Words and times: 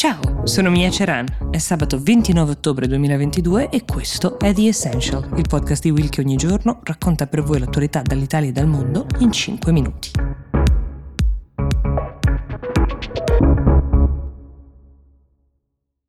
Ciao, 0.00 0.46
sono 0.46 0.70
Mia 0.70 0.88
Ceran. 0.88 1.50
È 1.50 1.58
sabato 1.58 2.00
29 2.00 2.52
ottobre 2.52 2.86
2022 2.86 3.68
e 3.68 3.84
questo 3.84 4.38
è 4.38 4.54
The 4.54 4.68
Essential, 4.68 5.30
il 5.36 5.44
podcast 5.46 5.82
di 5.82 5.90
Will 5.90 6.08
che 6.08 6.22
ogni 6.22 6.36
giorno 6.36 6.80
racconta 6.84 7.26
per 7.26 7.42
voi 7.42 7.58
l'attualità 7.58 8.00
dall'Italia 8.00 8.48
e 8.48 8.52
dal 8.52 8.66
mondo 8.66 9.04
in 9.18 9.30
5 9.30 9.70
minuti. 9.72 10.10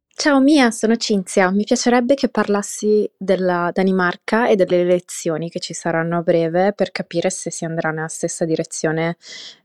Ciao 0.07 0.39
Mia, 0.39 0.71
sono 0.71 0.95
Cinzia. 0.95 1.51
Mi 1.51 1.65
piacerebbe 1.65 2.13
che 2.13 2.29
parlassi 2.29 3.11
della 3.17 3.71
Danimarca 3.73 4.47
e 4.47 4.55
delle 4.55 4.79
elezioni 4.79 5.49
che 5.49 5.59
ci 5.59 5.73
saranno 5.73 6.19
a 6.19 6.21
breve 6.21 6.71
per 6.71 6.91
capire 6.91 7.29
se 7.29 7.51
si 7.51 7.65
andrà 7.65 7.91
nella 7.91 8.07
stessa 8.07 8.45
direzione 8.45 9.17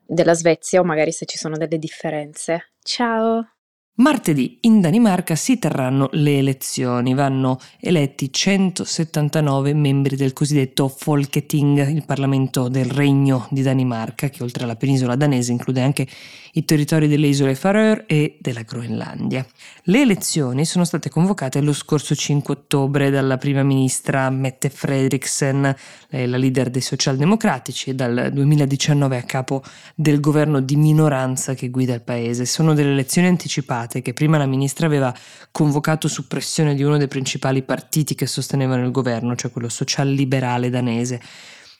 della 0.04 0.34
Svezia 0.34 0.80
o 0.80 0.84
magari 0.84 1.12
se 1.12 1.26
ci 1.26 1.38
sono 1.38 1.56
delle 1.56 1.78
differenze. 1.78 2.72
Ciao! 2.82 3.50
Martedì 3.98 4.58
in 4.62 4.82
Danimarca 4.82 5.34
si 5.36 5.58
terranno 5.58 6.10
le 6.12 6.36
elezioni, 6.36 7.14
vanno 7.14 7.58
eletti 7.80 8.30
179 8.30 9.72
membri 9.72 10.16
del 10.16 10.34
cosiddetto 10.34 10.86
Folketing, 10.88 11.88
il 11.88 12.04
Parlamento 12.04 12.68
del 12.68 12.84
Regno 12.84 13.46
di 13.50 13.62
Danimarca, 13.62 14.28
che 14.28 14.42
oltre 14.42 14.64
alla 14.64 14.76
penisola 14.76 15.16
danese 15.16 15.52
include 15.52 15.80
anche 15.80 16.06
i 16.52 16.64
territori 16.66 17.08
delle 17.08 17.26
isole 17.26 17.54
Faroe 17.54 18.04
e 18.06 18.36
della 18.38 18.62
Groenlandia. 18.62 19.46
Le 19.84 20.00
elezioni 20.02 20.66
sono 20.66 20.84
state 20.84 21.08
convocate 21.08 21.62
lo 21.62 21.72
scorso 21.72 22.14
5 22.14 22.52
ottobre 22.52 23.08
dalla 23.08 23.38
prima 23.38 23.62
ministra 23.62 24.28
Mette 24.28 24.68
Frederiksen, 24.68 25.74
la 26.10 26.36
leader 26.36 26.68
dei 26.68 26.82
socialdemocratici, 26.82 27.90
e 27.90 27.94
dal 27.94 28.30
2019 28.30 29.16
a 29.16 29.22
capo 29.22 29.62
del 29.94 30.20
governo 30.20 30.60
di 30.60 30.76
minoranza 30.76 31.54
che 31.54 31.70
guida 31.70 31.94
il 31.94 32.02
paese. 32.02 32.44
Sono 32.44 32.74
delle 32.74 32.92
elezioni 32.92 33.28
anticipate 33.28 33.84
passate 33.86 34.02
che 34.02 34.12
prima 34.12 34.36
la 34.36 34.46
ministra 34.46 34.86
aveva 34.86 35.14
convocato 35.50 36.08
su 36.08 36.26
pressione 36.26 36.74
di 36.74 36.82
uno 36.82 36.98
dei 36.98 37.08
principali 37.08 37.62
partiti 37.62 38.14
che 38.14 38.26
sostenevano 38.26 38.84
il 38.84 38.90
governo, 38.90 39.34
cioè 39.36 39.50
quello 39.50 39.68
social-liberale 39.68 40.68
danese. 40.68 41.20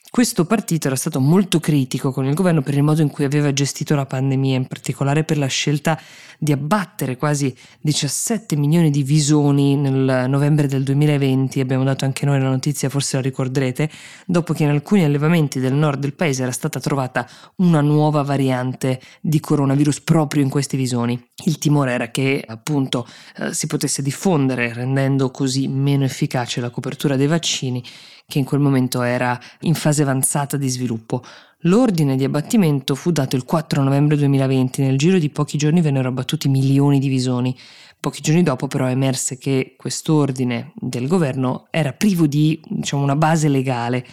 Questo 0.08 0.46
partito 0.46 0.86
era 0.86 0.96
stato 0.96 1.20
molto 1.20 1.60
critico 1.60 2.10
con 2.10 2.24
il 2.24 2.34
governo 2.34 2.62
per 2.62 2.74
il 2.74 2.82
modo 2.82 3.02
in 3.02 3.10
cui 3.10 3.24
aveva 3.24 3.52
gestito 3.52 3.94
la 3.94 4.06
pandemia, 4.06 4.56
in 4.56 4.66
particolare 4.66 5.24
per 5.24 5.36
la 5.36 5.46
scelta 5.46 6.00
di 6.38 6.52
abbattere 6.52 7.16
quasi 7.16 7.54
17 7.80 8.56
milioni 8.56 8.90
di 8.90 9.02
visoni 9.02 9.76
nel 9.76 10.28
novembre 10.28 10.68
del 10.68 10.84
2020, 10.84 11.60
abbiamo 11.60 11.84
dato 11.84 12.04
anche 12.04 12.24
noi 12.24 12.40
la 12.40 12.48
notizia, 12.48 12.88
forse 12.88 13.16
la 13.16 13.22
ricorderete, 13.22 13.90
dopo 14.24 14.54
che 14.54 14.62
in 14.62 14.70
alcuni 14.70 15.04
allevamenti 15.04 15.60
del 15.60 15.74
nord 15.74 16.00
del 16.00 16.14
paese 16.14 16.42
era 16.42 16.52
stata 16.52 16.80
trovata 16.80 17.28
una 17.56 17.80
nuova 17.80 18.22
variante 18.22 19.00
di 19.20 19.40
coronavirus 19.40 20.00
proprio 20.00 20.42
in 20.42 20.48
questi 20.48 20.76
visoni. 20.76 21.20
Il 21.44 21.58
timore 21.58 21.92
era 21.92 22.10
che 22.10 22.42
appunto 22.46 23.06
eh, 23.38 23.52
si 23.52 23.66
potesse 23.66 24.02
diffondere 24.02 24.72
rendendo 24.72 25.30
così 25.30 25.68
meno 25.68 26.04
efficace 26.04 26.60
la 26.60 26.70
copertura 26.70 27.16
dei 27.16 27.26
vaccini 27.26 27.82
che 28.26 28.38
in 28.38 28.44
quel 28.44 28.60
momento 28.60 29.02
era 29.02 29.38
in 29.60 29.74
fase 29.74 30.02
avanzata 30.02 30.56
di 30.56 30.68
sviluppo. 30.68 31.22
L'ordine 31.60 32.16
di 32.16 32.24
abbattimento 32.24 32.94
fu 32.94 33.10
dato 33.12 33.36
il 33.36 33.44
4 33.44 33.82
novembre 33.82 34.16
2020, 34.16 34.82
nel 34.82 34.98
giro 34.98 35.18
di 35.18 35.30
pochi 35.30 35.56
giorni 35.56 35.80
vennero 35.80 36.08
abbattuti 36.08 36.48
milioni 36.48 36.98
di 36.98 37.08
visoni. 37.08 37.56
Pochi 37.98 38.20
giorni 38.20 38.42
dopo 38.42 38.66
però 38.66 38.88
emerse 38.88 39.38
che 39.38 39.74
quest'ordine 39.76 40.72
del 40.74 41.06
governo 41.06 41.66
era 41.70 41.92
privo 41.92 42.26
di 42.26 42.60
diciamo, 42.68 43.02
una 43.02 43.16
base 43.16 43.48
legale 43.48 44.04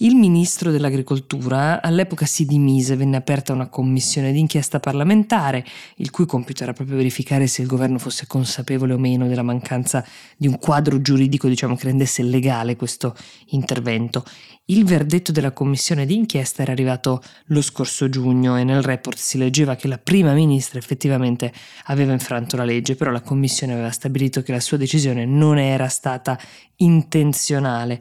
il 0.00 0.14
ministro 0.14 0.70
dell'agricoltura 0.70 1.82
all'epoca 1.82 2.24
si 2.24 2.44
dimise, 2.44 2.94
venne 2.94 3.16
aperta 3.16 3.52
una 3.52 3.68
commissione 3.68 4.30
d'inchiesta 4.30 4.78
parlamentare, 4.78 5.64
il 5.96 6.10
cui 6.10 6.24
compito 6.24 6.62
era 6.62 6.72
proprio 6.72 6.96
verificare 6.96 7.48
se 7.48 7.62
il 7.62 7.68
governo 7.68 7.98
fosse 7.98 8.28
consapevole 8.28 8.92
o 8.92 8.98
meno 8.98 9.26
della 9.26 9.42
mancanza 9.42 10.06
di 10.36 10.46
un 10.46 10.58
quadro 10.58 11.00
giuridico 11.00 11.48
diciamo, 11.48 11.74
che 11.74 11.86
rendesse 11.86 12.22
legale 12.22 12.76
questo 12.76 13.16
intervento. 13.46 14.24
Il 14.66 14.84
verdetto 14.84 15.32
della 15.32 15.50
commissione 15.50 16.06
d'inchiesta 16.06 16.62
era 16.62 16.70
arrivato 16.70 17.20
lo 17.46 17.62
scorso 17.62 18.08
giugno 18.08 18.56
e 18.56 18.62
nel 18.62 18.82
report 18.82 19.18
si 19.18 19.36
leggeva 19.36 19.74
che 19.74 19.88
la 19.88 19.98
prima 19.98 20.32
ministra 20.32 20.78
effettivamente 20.78 21.52
aveva 21.86 22.12
infranto 22.12 22.56
la 22.56 22.64
legge, 22.64 22.94
però 22.94 23.10
la 23.10 23.22
commissione 23.22 23.72
aveva 23.72 23.90
stabilito 23.90 24.42
che 24.42 24.52
la 24.52 24.60
sua 24.60 24.76
decisione 24.76 25.24
non 25.24 25.58
era 25.58 25.88
stata 25.88 26.38
intenzionale. 26.76 28.00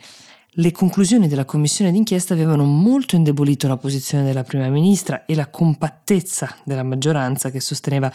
Le 0.60 0.72
conclusioni 0.72 1.28
della 1.28 1.46
commissione 1.46 1.92
d'inchiesta 1.92 2.34
avevano 2.34 2.64
molto 2.64 3.16
indebolito 3.16 3.68
la 3.68 3.78
posizione 3.78 4.24
della 4.24 4.42
prima 4.42 4.68
ministra 4.70 5.24
e 5.26 5.36
la 5.36 5.52
compattezza 5.52 6.58
della 6.64 6.82
maggioranza 6.82 7.52
che 7.52 7.60
sosteneva 7.60 8.12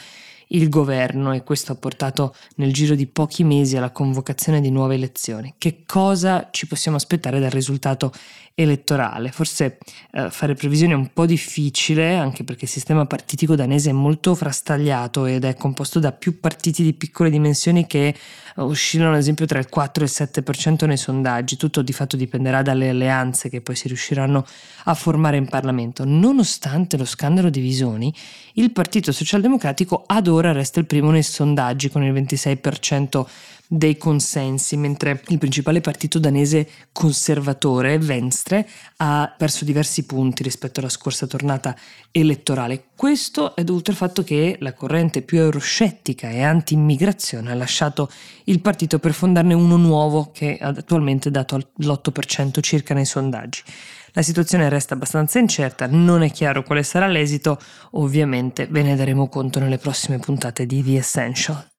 il 0.53 0.69
governo 0.69 1.33
e 1.33 1.43
questo 1.43 1.73
ha 1.73 1.77
portato 1.77 2.35
nel 2.57 2.73
giro 2.73 2.95
di 2.95 3.07
pochi 3.07 3.45
mesi 3.45 3.77
alla 3.77 3.91
convocazione 3.91 4.61
di 4.61 4.71
nuove 4.71 4.95
elezioni. 4.95 5.55
Che 5.59 5.83
cosa 5.87 6.49
ci 6.51 6.67
possiamo 6.67 6.97
aspettare 6.97 7.41
dal 7.41 7.51
risultato 7.51 8.13
elettorale? 8.55 9.31
Forse 9.31 9.79
eh, 10.13 10.31
fare 10.31 10.55
previsioni 10.55 10.93
è 10.93 10.97
un 10.97 11.13
po' 11.13 11.27
difficile, 11.27 12.17
anche 12.17 12.45
perché 12.45 12.65
il 12.65 12.71
sistema 12.71 13.07
partitico 13.07 13.55
danese 13.55 13.91
è 13.91 13.95
molto 13.95 14.35
frastagliato 14.35 15.27
ed 15.27 15.45
è 15.45 15.55
composto 15.55 15.99
da 15.99 16.13
più 16.13 16.39
partiti 16.39 16.83
di 16.83 16.93
piccole 16.93 17.31
dimensioni 17.31 17.87
che 17.87 18.09
eh, 18.09 18.15
oscillano 18.57 19.13
ad 19.13 19.19
esempio 19.19 19.47
tra 19.47 19.59
il 19.59 19.69
4 19.69 20.05
e 20.05 20.07
il 20.07 20.13
7% 20.15 20.87
nei 20.87 20.97
sondaggi. 20.97 21.57
Tutto 21.57 21.83
di 21.83 21.93
fatto 21.93 22.17
dipenderà 22.17 22.63
dalle 22.63 22.91
alleanze 22.91 23.49
che 23.49 23.61
poi 23.63 23.77
si 23.77 23.89
riusciranno 23.89 24.45
a 24.85 24.95
formare 24.95 25.37
in 25.39 25.49
Parlamento. 25.49 26.05
Nonostante 26.05 26.97
lo 26.97 27.05
scandalo 27.05 27.49
di 27.49 27.61
visioni, 27.61 28.13
il 28.55 28.71
Partito 28.73 29.13
Socialdemocratico 29.13 30.05
adora 30.07 30.42
ora 30.43 30.53
resta 30.53 30.81
il 30.81 30.87
primo 30.87 31.11
nei 31.11 31.23
sondaggi 31.23 31.89
con 31.89 32.03
il 32.03 32.13
26% 32.13 33.25
dei 33.75 33.97
consensi, 33.97 34.77
mentre 34.77 35.23
il 35.29 35.39
principale 35.39 35.81
partito 35.81 36.19
danese 36.19 36.69
conservatore, 36.93 37.97
Venstre, 37.97 38.69
ha 38.99 39.35
perso 39.35 39.65
diversi 39.65 40.05
punti 40.05 40.43
rispetto 40.43 40.81
alla 40.81 40.91
scorsa 40.91 41.27
tornata 41.27 41.75
elettorale. 42.11 42.89
Questo 42.95 43.57
è 43.57 43.65
dovuto 43.65 43.91
al 43.91 43.97
fatto 43.97 44.23
che 44.23 44.59
la 44.61 44.75
corrente 44.75 45.23
più 45.23 45.39
euroscettica 45.39 46.29
e 46.29 46.43
anti-immigrazione 46.43 47.51
ha 47.51 47.55
lasciato 47.55 48.11
il 48.45 48.61
partito 48.61 48.99
per 48.99 49.15
fondarne 49.15 49.55
uno 49.55 49.77
nuovo 49.77 50.33
che 50.35 50.59
attualmente 50.61 51.31
è 51.31 51.33
dato 51.33 51.57
l'8% 51.57 52.61
circa 52.61 52.93
nei 52.93 53.07
sondaggi. 53.07 53.63
La 54.13 54.21
situazione 54.21 54.69
resta 54.69 54.93
abbastanza 54.93 55.39
incerta, 55.39 55.87
non 55.87 56.23
è 56.23 56.31
chiaro 56.31 56.63
quale 56.63 56.83
sarà 56.83 57.07
l'esito, 57.07 57.59
ovviamente 57.93 58.67
ve 58.67 58.83
ne 58.83 58.97
daremo 58.97 59.31
conto 59.31 59.61
nelle 59.61 59.79
prossime 59.79 60.19
puntate 60.19 60.67
di 60.67 60.83
The 60.83 60.99
Essential. 60.99 61.72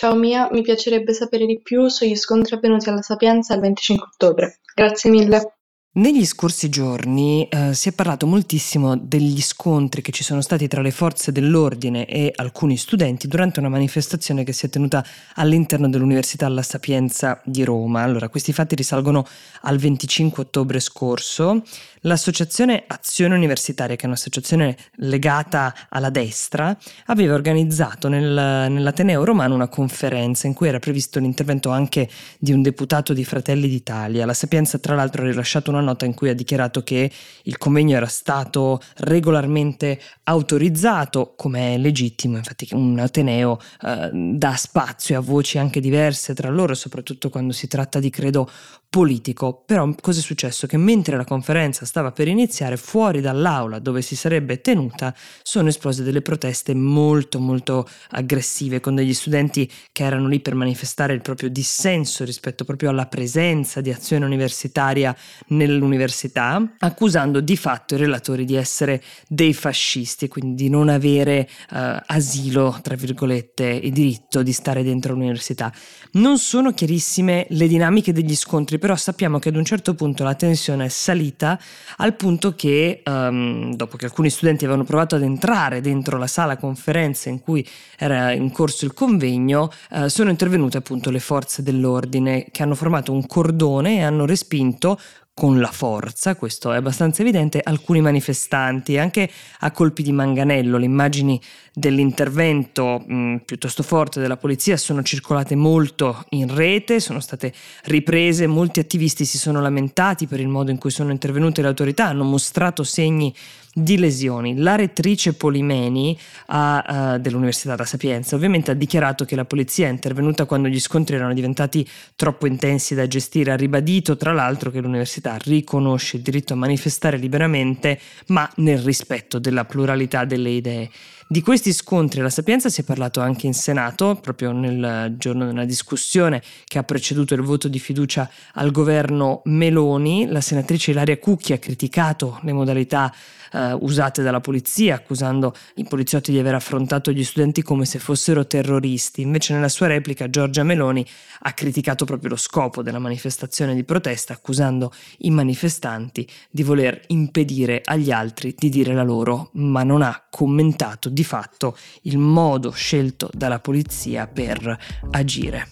Ciao 0.00 0.14
Mia, 0.14 0.48
mi 0.50 0.62
piacerebbe 0.62 1.12
sapere 1.12 1.44
di 1.44 1.60
più 1.60 1.86
sugli 1.88 2.16
scontri 2.16 2.54
avvenuti 2.54 2.88
alla 2.88 3.02
Sapienza 3.02 3.52
il 3.52 3.60
25 3.60 4.08
ottobre. 4.10 4.60
Grazie 4.74 5.10
mille. 5.10 5.59
Negli 5.92 6.24
scorsi 6.24 6.68
giorni 6.68 7.48
eh, 7.48 7.74
si 7.74 7.88
è 7.88 7.92
parlato 7.92 8.24
moltissimo 8.24 8.96
degli 8.96 9.42
scontri 9.42 10.02
che 10.02 10.12
ci 10.12 10.22
sono 10.22 10.40
stati 10.40 10.68
tra 10.68 10.82
le 10.82 10.92
forze 10.92 11.32
dell'ordine 11.32 12.06
e 12.06 12.30
alcuni 12.32 12.76
studenti 12.76 13.26
durante 13.26 13.58
una 13.58 13.70
manifestazione 13.70 14.44
che 14.44 14.52
si 14.52 14.66
è 14.66 14.68
tenuta 14.68 15.04
all'interno 15.34 15.88
dell'Università 15.88 16.46
La 16.46 16.62
Sapienza 16.62 17.42
di 17.44 17.64
Roma. 17.64 18.02
Allora, 18.02 18.28
questi 18.28 18.52
fatti 18.52 18.76
risalgono 18.76 19.26
al 19.62 19.78
25 19.78 20.44
ottobre 20.44 20.78
scorso. 20.78 21.64
L'associazione 22.04 22.84
Azione 22.86 23.34
Universitaria, 23.34 23.96
che 23.96 24.04
è 24.04 24.06
un'associazione 24.06 24.76
legata 24.98 25.74
alla 25.88 26.08
destra, 26.08 26.74
aveva 27.06 27.34
organizzato 27.34 28.08
nel, 28.08 28.70
nell'Ateneo 28.70 29.24
romano 29.24 29.54
una 29.56 29.68
conferenza 29.68 30.46
in 30.46 30.54
cui 30.54 30.68
era 30.68 30.78
previsto 30.78 31.18
l'intervento 31.18 31.70
anche 31.70 32.08
di 32.38 32.52
un 32.52 32.62
deputato 32.62 33.12
di 33.12 33.24
Fratelli 33.24 33.68
d'Italia. 33.68 34.24
La 34.24 34.34
Sapienza, 34.34 34.78
tra 34.78 34.94
l'altro, 34.94 35.22
ha 35.22 35.26
rilasciato 35.26 35.70
una 35.70 35.79
nota 35.80 36.04
in 36.04 36.14
cui 36.14 36.28
ha 36.28 36.34
dichiarato 36.34 36.82
che 36.82 37.10
il 37.42 37.58
convegno 37.58 37.96
era 37.96 38.06
stato 38.06 38.80
regolarmente 38.98 40.00
autorizzato, 40.24 41.34
come 41.36 41.74
è 41.74 41.78
legittimo, 41.78 42.36
infatti 42.36 42.68
un 42.72 42.98
Ateneo 42.98 43.58
eh, 43.82 44.10
dà 44.12 44.54
spazio 44.56 45.18
a 45.18 45.20
voci 45.20 45.58
anche 45.58 45.80
diverse 45.80 46.34
tra 46.34 46.50
loro, 46.50 46.74
soprattutto 46.74 47.30
quando 47.30 47.52
si 47.52 47.66
tratta 47.66 47.98
di 47.98 48.10
credo 48.10 48.48
politico. 48.90 49.62
Però 49.64 49.88
cosa 50.00 50.18
è 50.18 50.22
successo? 50.22 50.66
Che 50.66 50.76
mentre 50.76 51.16
la 51.16 51.24
conferenza 51.24 51.86
stava 51.86 52.10
per 52.10 52.26
iniziare, 52.26 52.76
fuori 52.76 53.20
dall'aula 53.20 53.78
dove 53.78 54.02
si 54.02 54.16
sarebbe 54.16 54.60
tenuta, 54.60 55.14
sono 55.42 55.68
esplose 55.68 56.02
delle 56.02 56.22
proteste 56.22 56.74
molto 56.74 57.38
molto 57.38 57.88
aggressive 58.10 58.80
con 58.80 58.96
degli 58.96 59.14
studenti 59.14 59.70
che 59.92 60.02
erano 60.02 60.26
lì 60.26 60.40
per 60.40 60.56
manifestare 60.56 61.12
il 61.14 61.22
proprio 61.22 61.48
dissenso 61.48 62.24
rispetto 62.24 62.64
proprio 62.64 62.90
alla 62.90 63.06
presenza 63.06 63.80
di 63.80 63.92
azione 63.92 64.24
universitaria 64.24 65.16
nell'università, 65.48 66.74
accusando 66.80 67.40
di 67.40 67.56
fatto 67.56 67.94
i 67.94 67.98
relatori 67.98 68.44
di 68.44 68.56
essere 68.56 69.00
dei 69.28 69.54
fascisti 69.54 70.26
quindi 70.26 70.64
di 70.64 70.68
non 70.68 70.88
avere 70.88 71.48
uh, 71.70 71.76
asilo, 72.06 72.76
tra 72.82 72.96
virgolette, 72.96 73.80
e 73.80 73.90
diritto 73.90 74.42
di 74.42 74.52
stare 74.52 74.82
dentro 74.82 75.12
l'università. 75.12 75.72
Non 76.12 76.38
sono 76.38 76.72
chiarissime 76.72 77.46
le 77.50 77.68
dinamiche 77.68 78.12
degli 78.12 78.34
scontri 78.34 78.78
però 78.80 78.96
sappiamo 78.96 79.38
che 79.38 79.50
ad 79.50 79.54
un 79.54 79.64
certo 79.64 79.94
punto 79.94 80.24
la 80.24 80.34
tensione 80.34 80.86
è 80.86 80.88
salita 80.88 81.56
al 81.98 82.16
punto 82.16 82.56
che 82.56 83.02
um, 83.04 83.72
dopo 83.76 83.96
che 83.96 84.06
alcuni 84.06 84.28
studenti 84.28 84.64
avevano 84.64 84.84
provato 84.84 85.14
ad 85.14 85.22
entrare 85.22 85.80
dentro 85.80 86.18
la 86.18 86.26
sala 86.26 86.56
conferenze 86.56 87.28
in 87.28 87.40
cui 87.40 87.64
era 87.96 88.32
in 88.32 88.50
corso 88.50 88.84
il 88.84 88.92
convegno, 88.92 89.70
uh, 89.90 90.08
sono 90.08 90.30
intervenute 90.30 90.78
appunto 90.78 91.10
le 91.10 91.20
forze 91.20 91.62
dell'ordine 91.62 92.46
che 92.50 92.64
hanno 92.64 92.74
formato 92.74 93.12
un 93.12 93.24
cordone 93.26 93.98
e 93.98 94.02
hanno 94.02 94.26
respinto 94.26 94.98
con 95.40 95.58
la 95.58 95.70
forza, 95.72 96.36
questo 96.36 96.70
è 96.70 96.76
abbastanza 96.76 97.22
evidente, 97.22 97.62
alcuni 97.64 98.02
manifestanti, 98.02 98.98
anche 98.98 99.30
a 99.60 99.70
colpi 99.70 100.02
di 100.02 100.12
manganello. 100.12 100.76
Le 100.76 100.84
immagini 100.84 101.40
dell'intervento 101.72 103.02
mh, 103.06 103.36
piuttosto 103.46 103.82
forte 103.82 104.20
della 104.20 104.36
polizia 104.36 104.76
sono 104.76 105.02
circolate 105.02 105.56
molto 105.56 106.26
in 106.30 106.54
rete, 106.54 107.00
sono 107.00 107.20
state 107.20 107.54
riprese, 107.84 108.46
molti 108.46 108.80
attivisti 108.80 109.24
si 109.24 109.38
sono 109.38 109.62
lamentati 109.62 110.26
per 110.26 110.40
il 110.40 110.48
modo 110.48 110.72
in 110.72 110.76
cui 110.76 110.90
sono 110.90 111.10
intervenute 111.10 111.62
le 111.62 111.68
autorità, 111.68 112.08
hanno 112.08 112.24
mostrato 112.24 112.82
segni 112.82 113.34
di 113.72 113.98
lesioni. 113.98 114.56
La 114.56 114.74
rettrice 114.74 115.34
Polimeni 115.34 116.18
a, 116.46 117.14
uh, 117.14 117.18
dell'Università 117.18 117.76
La 117.76 117.84
Sapienza 117.84 118.34
ovviamente 118.34 118.70
ha 118.70 118.74
dichiarato 118.74 119.24
che 119.24 119.36
la 119.36 119.44
polizia 119.44 119.86
è 119.86 119.90
intervenuta 119.90 120.44
quando 120.44 120.68
gli 120.68 120.80
scontri 120.80 121.16
erano 121.16 121.34
diventati 121.34 121.88
troppo 122.16 122.46
intensi 122.46 122.94
da 122.94 123.06
gestire, 123.06 123.52
ha 123.52 123.56
ribadito 123.56 124.16
tra 124.16 124.32
l'altro 124.32 124.70
che 124.70 124.80
l'università 124.80 125.36
riconosce 125.40 126.16
il 126.16 126.22
diritto 126.22 126.54
a 126.54 126.56
manifestare 126.56 127.16
liberamente 127.16 127.98
ma 128.26 128.50
nel 128.56 128.78
rispetto 128.78 129.38
della 129.38 129.64
pluralità 129.64 130.24
delle 130.24 130.50
idee. 130.50 130.90
Di 131.32 131.42
questi 131.42 131.72
scontri 131.72 132.18
alla 132.18 132.28
Sapienza 132.28 132.68
si 132.68 132.80
è 132.80 132.84
parlato 132.84 133.20
anche 133.20 133.46
in 133.46 133.54
Senato, 133.54 134.18
proprio 134.20 134.50
nel 134.50 135.14
giorno 135.16 135.46
della 135.46 135.64
discussione 135.64 136.42
che 136.64 136.76
ha 136.76 136.82
preceduto 136.82 137.34
il 137.34 137.42
voto 137.42 137.68
di 137.68 137.78
fiducia 137.78 138.28
al 138.54 138.72
governo 138.72 139.40
Meloni. 139.44 140.26
La 140.26 140.40
senatrice 140.40 140.90
Ilaria 140.90 141.16
Cucchi 141.18 141.52
ha 141.52 141.58
criticato 141.58 142.40
le 142.42 142.52
modalità 142.52 143.14
eh, 143.52 143.72
usate 143.72 144.22
dalla 144.22 144.40
polizia, 144.40 144.96
accusando 144.96 145.54
i 145.76 145.84
poliziotti 145.84 146.32
di 146.32 146.38
aver 146.38 146.54
affrontato 146.54 147.12
gli 147.12 147.24
studenti 147.24 147.62
come 147.62 147.84
se 147.84 147.98
fossero 147.98 148.46
terroristi. 148.46 149.22
Invece 149.22 149.54
nella 149.54 149.68
sua 149.68 149.86
replica 149.86 150.30
Giorgia 150.30 150.62
Meloni 150.62 151.06
ha 151.42 151.52
criticato 151.52 152.04
proprio 152.04 152.30
lo 152.30 152.36
scopo 152.36 152.82
della 152.82 152.98
manifestazione 152.98 153.74
di 153.74 153.84
protesta, 153.84 154.32
accusando 154.32 154.92
i 155.18 155.30
manifestanti 155.30 156.28
di 156.50 156.62
voler 156.62 157.00
impedire 157.08 157.82
agli 157.84 158.10
altri 158.10 158.54
di 158.56 158.68
dire 158.68 158.94
la 158.94 159.02
loro, 159.02 159.50
ma 159.54 159.82
non 159.82 160.02
ha 160.02 160.24
commentato 160.28 161.08
di 161.20 161.24
fatto 161.24 161.76
il 162.02 162.16
modo 162.16 162.70
scelto 162.70 163.28
dalla 163.34 163.58
polizia 163.58 164.26
per 164.26 164.78
agire. 165.10 165.68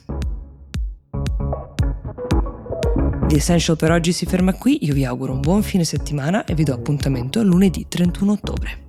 The 3.26 3.36
Essential 3.36 3.76
per 3.76 3.90
oggi 3.92 4.12
si 4.12 4.26
ferma 4.26 4.52
qui, 4.52 4.84
io 4.84 4.92
vi 4.92 5.04
auguro 5.04 5.32
un 5.32 5.40
buon 5.40 5.62
fine 5.62 5.84
settimana 5.84 6.44
e 6.44 6.54
vi 6.54 6.64
do 6.64 6.74
appuntamento 6.74 7.40
a 7.40 7.42
lunedì 7.42 7.86
31 7.88 8.32
ottobre. 8.32 8.87